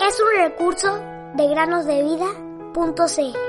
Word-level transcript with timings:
Es 0.00 0.20
un 0.20 0.42
recurso 0.42 0.98
de 1.34 1.48
granosdevida.cl. 1.48 3.48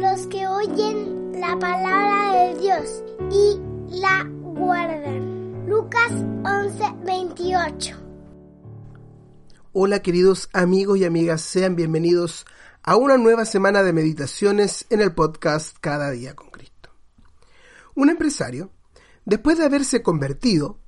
Los 0.00 0.26
que 0.26 0.46
oyen 0.46 1.32
la 1.40 1.58
palabra 1.58 2.32
de 2.32 2.54
Dios 2.60 3.02
y 3.30 3.58
la 3.88 4.26
guardan. 4.42 5.64
Lucas 5.66 6.12
11:28 6.42 7.96
Hola 9.74 10.02
queridos 10.02 10.50
amigos 10.52 10.98
y 10.98 11.06
amigas, 11.06 11.40
sean 11.40 11.76
bienvenidos 11.76 12.44
a 12.82 12.96
una 12.96 13.16
nueva 13.16 13.46
semana 13.46 13.82
de 13.82 13.94
meditaciones 13.94 14.84
en 14.90 15.00
el 15.00 15.14
podcast 15.14 15.78
Cada 15.80 16.10
día 16.10 16.36
con 16.36 16.50
Cristo. 16.50 16.90
Un 17.94 18.10
empresario, 18.10 18.70
después 19.24 19.56
de 19.56 19.64
haberse 19.64 20.02
convertido, 20.02 20.78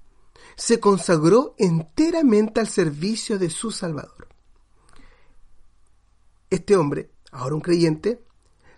se 0.55 0.81
consagró 0.81 1.55
enteramente 1.57 2.61
al 2.61 2.69
servicio 2.69 3.39
de 3.39 3.49
su 3.49 3.71
Salvador. 3.71 4.29
Este 6.51 6.77
hombre, 6.77 7.11
ahora 7.33 7.55
un 7.55 7.63
creyente, 7.63 8.23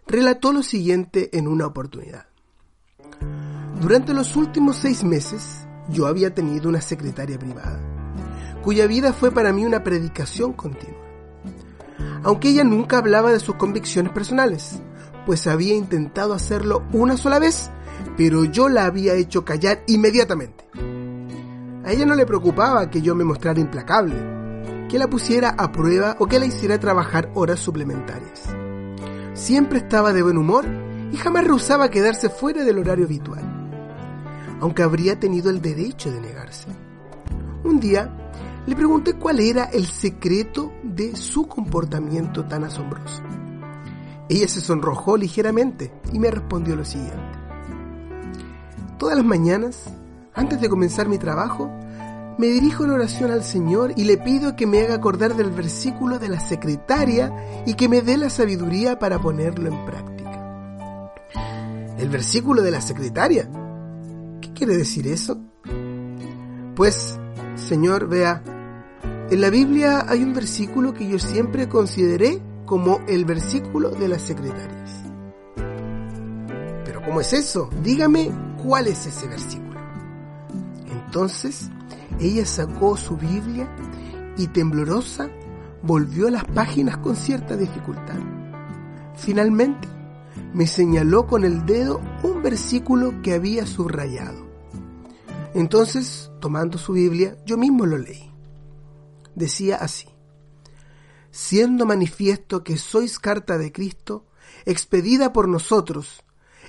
relató 0.07 0.53
lo 0.53 0.63
siguiente 0.63 1.37
en 1.37 1.49
una 1.49 1.67
oportunidad. 1.67 2.29
Durante 3.81 4.15
los 4.15 4.37
últimos 4.37 4.77
seis 4.77 5.03
meses, 5.03 5.67
yo 5.89 6.07
había 6.07 6.33
tenido 6.33 6.69
una 6.69 6.81
secretaria 6.81 7.41
privada, 7.41 7.96
cuya 8.67 8.89
vida 8.89 9.13
fue 9.13 9.31
para 9.31 9.53
mí 9.53 9.65
una 9.65 9.85
predicación 9.85 10.53
continua. 10.53 10.99
Aunque 12.25 12.49
ella 12.49 12.65
nunca 12.65 12.99
hablaba 12.99 13.31
de 13.31 13.39
sus 13.39 13.55
convicciones 13.55 14.11
personales, 14.11 14.83
pues 15.25 15.47
había 15.47 15.77
intentado 15.77 16.35
hacerlo 16.35 16.83
una 16.93 17.17
sola 17.17 17.39
vez, 17.39 17.71
pero 18.17 18.43
yo 18.43 18.69
la 18.69 18.87
había 18.87 19.15
hecho 19.15 19.45
callar 19.45 19.85
inmediatamente. 19.87 20.65
A 21.85 21.93
ella 21.93 22.07
no 22.07 22.17
le 22.17 22.27
preocupaba 22.27 22.91
que 22.91 23.03
yo 23.03 23.15
me 23.15 23.23
mostrara 23.23 23.61
implacable, 23.61 24.17
que 24.89 24.99
la 24.99 25.09
pusiera 25.09 25.51
a 25.51 25.71
prueba 25.71 26.17
o 26.19 26.27
que 26.27 26.41
la 26.41 26.47
hiciera 26.47 26.81
trabajar 26.81 27.31
horas 27.35 27.61
suplementarias. 27.61 28.53
Siempre 29.35 29.79
estaba 29.79 30.13
de 30.13 30.25
buen 30.25 30.39
humor 30.39 30.65
y 31.13 31.17
jamás 31.19 31.45
rehusaba 31.45 31.89
quedarse 31.89 32.31
fuera 32.31 32.65
del 32.65 32.81
horario 32.81 33.05
habitual, 33.05 33.45
aunque 34.61 34.83
habría 34.83 35.21
tenido 35.21 35.51
el 35.51 35.63
derecho 35.63 36.11
de 36.11 36.21
negarse. 36.21 36.67
Un 37.63 37.79
día 37.79 38.26
le 38.67 38.75
pregunté 38.75 39.15
cuál 39.15 39.41
era 39.41 39.65
el 39.65 39.87
secreto 39.87 40.73
de 40.83 41.15
su 41.15 41.47
comportamiento 41.47 42.45
tan 42.45 42.65
asombroso. 42.65 43.23
Ella 44.29 44.49
se 44.49 44.61
sonrojó 44.61 45.17
ligeramente 45.17 45.93
y 46.13 46.19
me 46.19 46.31
respondió 46.31 46.75
lo 46.75 46.85
siguiente. 46.85 47.39
Todas 48.99 49.17
las 49.17 49.25
mañanas, 49.25 49.85
antes 50.35 50.61
de 50.61 50.69
comenzar 50.69 51.09
mi 51.09 51.19
trabajo, 51.19 51.71
me 52.39 52.49
dirijo 52.49 52.85
en 52.85 52.91
oración 52.91 53.31
al 53.31 53.45
Señor 53.45 53.93
y 53.97 54.05
le 54.05 54.19
pido 54.19 54.57
que 54.57 54.67
me 54.67 54.81
haga 54.83 54.97
acordar 54.97 55.37
del 55.37 55.51
versículo 55.51 56.19
de 56.19 56.29
la 56.29 56.41
secretaria 56.41 57.63
y 57.67 57.75
que 57.75 57.89
me 57.89 58.03
dé 58.03 58.17
la 58.17 58.31
sabiduría 58.31 58.99
para 58.99 59.21
ponerlo 59.21 59.69
en 59.69 59.87
práctica. 59.87 61.13
¿El 61.99 62.09
versículo 62.09 62.63
de 62.63 62.71
la 62.73 62.81
secretaria? 62.81 63.49
¿Qué 64.41 64.53
quiere 64.53 64.77
decir 64.77 65.07
eso? 65.07 65.39
Pues, 66.75 67.19
Señor, 67.55 68.07
vea, 68.07 68.43
en 69.29 69.41
la 69.41 69.51
Biblia 69.51 70.05
hay 70.09 70.23
un 70.23 70.33
versículo 70.35 70.95
que 70.95 71.09
yo 71.09 71.19
siempre 71.19 71.69
consideré 71.69 72.41
como 72.65 73.01
el 73.09 73.25
versículo 73.25 73.91
de 73.91 74.07
las 74.07 74.23
secretarias. 74.23 75.03
Pero 76.85 77.03
¿cómo 77.03 77.21
es 77.21 77.33
eso? 77.33 77.69
Dígame 77.83 78.31
cuál 78.63 78.87
es 78.87 79.05
ese 79.07 79.27
versículo. 79.27 79.81
Entonces, 80.91 81.71
ella 82.21 82.47
sacó 82.47 82.97
su 82.97 83.17
Biblia 83.17 83.69
y 84.37 84.47
temblorosa 84.47 85.29
volvió 85.83 86.29
a 86.29 86.31
las 86.31 86.45
páginas 86.45 86.99
con 86.99 87.17
cierta 87.17 87.57
dificultad. 87.57 88.19
Finalmente, 89.17 89.89
me 90.55 90.69
señaló 90.69 91.27
con 91.27 91.45
el 91.45 91.67
dedo 91.67 92.01
un 92.23 92.43
versículo 92.43 93.23
que 93.23 93.35
había 93.35 93.67
subrayado. 93.67 94.47
Entonces, 95.55 96.31
tomando 96.41 96.79
su 96.79 96.93
Biblia, 96.93 97.37
yo 97.45 97.57
mismo 97.57 97.87
lo 97.87 97.99
leí. 97.99 98.36
Decía 99.37 99.77
así, 99.77 100.09
siendo 101.31 101.85
manifiesto 101.85 102.65
que 102.65 102.79
sois 102.79 103.19
carta 103.19 103.59
de 103.59 103.71
Cristo, 103.71 104.25
expedida 104.65 105.35
por 105.35 105.47
nosotros, 105.47 106.25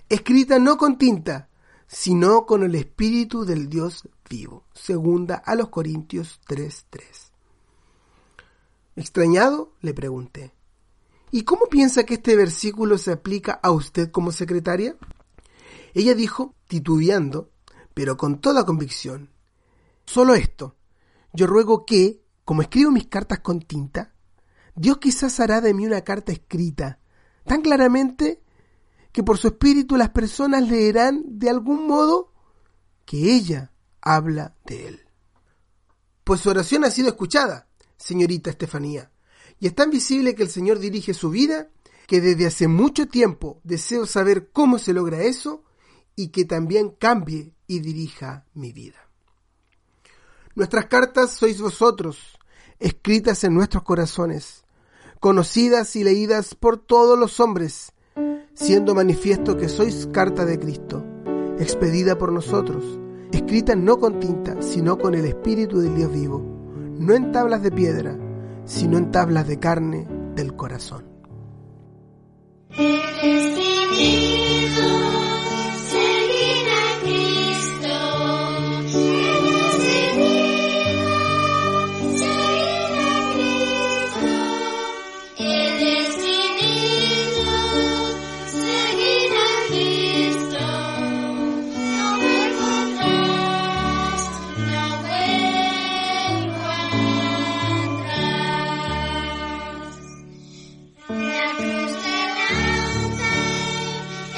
escrita 0.10 0.60
no 0.60 0.78
con 0.78 0.98
tinta, 0.98 1.50
sino 1.88 2.46
con 2.46 2.64
el 2.64 2.76
Espíritu 2.76 3.46
del 3.46 3.70
Dios 3.70 4.08
vivo. 4.30 4.66
Segunda 4.74 5.36
a 5.36 5.56
los 5.56 5.70
Corintios 5.70 6.42
3:3. 6.46 7.32
Extrañado, 8.98 9.72
le 9.80 9.94
pregunté, 9.94 10.54
¿y 11.32 11.44
cómo 11.44 11.68
piensa 11.68 12.04
que 12.04 12.16
este 12.16 12.36
versículo 12.36 12.98
se 12.98 13.14
aplica 13.14 13.54
a 13.64 13.72
usted 13.72 14.12
como 14.12 14.34
secretaria? 14.34 14.98
Ella 15.94 16.14
dijo, 16.16 16.54
titubeando, 16.68 17.50
pero 17.94 18.18
con 18.18 18.42
toda 18.42 18.66
convicción, 18.66 19.30
solo 20.06 20.36
esto, 20.36 20.76
yo 21.32 21.48
ruego 21.48 21.86
que, 21.86 22.27
como 22.48 22.62
escribo 22.62 22.92
mis 22.92 23.08
cartas 23.08 23.40
con 23.40 23.60
tinta, 23.60 24.14
Dios 24.74 25.00
quizás 25.00 25.38
hará 25.42 25.60
de 25.60 25.74
mí 25.74 25.86
una 25.86 26.00
carta 26.00 26.32
escrita, 26.32 26.98
tan 27.44 27.62
claramente 27.62 28.42
que 29.12 29.22
por 29.22 29.38
su 29.38 29.48
espíritu 29.48 29.98
las 29.98 30.12
personas 30.12 30.66
leerán 30.66 31.24
de 31.26 31.50
algún 31.50 31.86
modo 31.86 32.32
que 33.04 33.36
ella 33.36 33.74
habla 34.00 34.56
de 34.66 34.88
él. 34.88 35.02
Pues 36.24 36.40
su 36.40 36.50
oración 36.50 36.86
ha 36.86 36.90
sido 36.90 37.10
escuchada, 37.10 37.68
señorita 37.98 38.50
Estefanía, 38.50 39.12
y 39.60 39.68
es 39.68 39.76
tan 39.76 39.90
visible 39.90 40.34
que 40.34 40.44
el 40.44 40.50
Señor 40.50 40.80
dirige 40.80 41.14
su 41.14 41.30
vida 41.30 41.68
que 42.08 42.22
desde 42.22 42.46
hace 42.48 42.70
mucho 42.70 43.10
tiempo 43.10 43.60
deseo 43.66 44.06
saber 44.06 44.52
cómo 44.54 44.80
se 44.80 44.94
logra 44.94 45.22
eso 45.22 45.66
y 46.16 46.30
que 46.30 46.46
también 46.46 46.92
cambie 46.92 47.52
y 47.68 47.82
dirija 47.82 48.46
mi 48.54 48.72
vida. 48.72 49.10
Nuestras 50.56 50.86
cartas 50.86 51.34
sois 51.34 51.60
vosotros, 51.60 52.37
escritas 52.80 53.44
en 53.44 53.54
nuestros 53.54 53.84
corazones, 53.84 54.64
conocidas 55.20 55.96
y 55.96 56.04
leídas 56.04 56.56
por 56.56 56.78
todos 56.78 57.18
los 57.18 57.40
hombres, 57.40 57.94
siendo 58.54 58.96
manifiesto 58.96 59.58
que 59.58 59.70
sois 59.70 60.08
carta 60.12 60.46
de 60.46 60.60
Cristo, 60.60 61.04
expedida 61.60 62.18
por 62.18 62.32
nosotros, 62.32 62.84
escrita 63.32 63.76
no 63.76 64.00
con 64.00 64.20
tinta, 64.20 64.62
sino 64.62 64.98
con 64.98 65.16
el 65.16 65.26
Espíritu 65.26 65.80
del 65.80 65.96
Dios 65.96 66.12
vivo, 66.12 66.42
no 67.00 67.14
en 67.14 67.32
tablas 67.32 67.62
de 67.62 67.72
piedra, 67.72 68.18
sino 68.66 68.98
en 68.98 69.12
tablas 69.12 69.48
de 69.48 69.60
carne 69.60 70.08
del 70.36 70.56
corazón. 70.56 71.06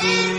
Thank 0.02 0.34
you. 0.34 0.39